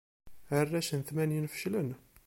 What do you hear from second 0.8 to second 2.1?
n tmanyin feclen.